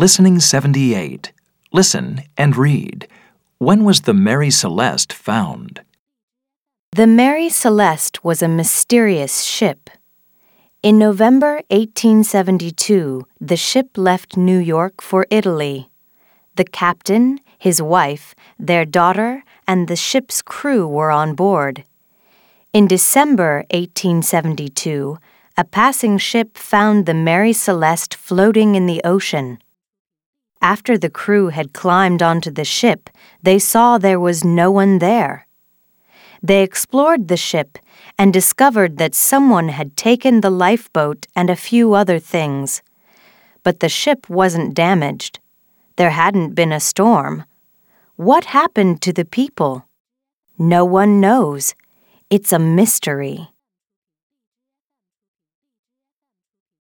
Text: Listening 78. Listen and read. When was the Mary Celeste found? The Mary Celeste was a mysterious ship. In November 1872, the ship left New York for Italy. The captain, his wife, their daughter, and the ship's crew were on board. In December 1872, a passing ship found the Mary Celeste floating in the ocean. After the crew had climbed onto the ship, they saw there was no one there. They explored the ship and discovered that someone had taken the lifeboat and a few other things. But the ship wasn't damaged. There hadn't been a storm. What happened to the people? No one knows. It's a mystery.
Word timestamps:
Listening 0.00 0.38
78. 0.38 1.32
Listen 1.72 2.22
and 2.36 2.56
read. 2.56 3.08
When 3.58 3.82
was 3.82 4.02
the 4.02 4.14
Mary 4.14 4.48
Celeste 4.48 5.12
found? 5.12 5.80
The 6.92 7.08
Mary 7.08 7.48
Celeste 7.48 8.22
was 8.22 8.40
a 8.40 8.46
mysterious 8.46 9.42
ship. 9.42 9.90
In 10.84 11.00
November 11.00 11.62
1872, 11.70 13.26
the 13.40 13.56
ship 13.56 13.98
left 13.98 14.36
New 14.36 14.60
York 14.60 15.02
for 15.02 15.26
Italy. 15.30 15.90
The 16.54 16.64
captain, 16.64 17.40
his 17.58 17.82
wife, 17.82 18.36
their 18.56 18.84
daughter, 18.84 19.42
and 19.66 19.88
the 19.88 19.96
ship's 19.96 20.42
crew 20.42 20.86
were 20.86 21.10
on 21.10 21.34
board. 21.34 21.82
In 22.72 22.86
December 22.86 23.64
1872, 23.72 25.18
a 25.56 25.64
passing 25.64 26.18
ship 26.18 26.56
found 26.56 27.04
the 27.04 27.14
Mary 27.14 27.52
Celeste 27.52 28.14
floating 28.14 28.76
in 28.76 28.86
the 28.86 29.00
ocean. 29.02 29.58
After 30.60 30.98
the 30.98 31.10
crew 31.10 31.48
had 31.48 31.72
climbed 31.72 32.22
onto 32.22 32.50
the 32.50 32.64
ship, 32.64 33.10
they 33.42 33.58
saw 33.58 33.96
there 33.96 34.20
was 34.20 34.44
no 34.44 34.70
one 34.70 34.98
there. 34.98 35.46
They 36.42 36.62
explored 36.62 37.28
the 37.28 37.36
ship 37.36 37.78
and 38.18 38.32
discovered 38.32 38.98
that 38.98 39.14
someone 39.14 39.68
had 39.68 39.96
taken 39.96 40.40
the 40.40 40.50
lifeboat 40.50 41.26
and 41.34 41.50
a 41.50 41.56
few 41.56 41.94
other 41.94 42.18
things. 42.18 42.82
But 43.62 43.80
the 43.80 43.88
ship 43.88 44.28
wasn't 44.28 44.74
damaged. 44.74 45.40
There 45.96 46.10
hadn't 46.10 46.54
been 46.54 46.72
a 46.72 46.80
storm. 46.80 47.44
What 48.16 48.46
happened 48.46 49.00
to 49.02 49.12
the 49.12 49.24
people? 49.24 49.86
No 50.58 50.84
one 50.84 51.20
knows. 51.20 51.74
It's 52.30 52.52
a 52.52 52.58
mystery. 52.58 53.48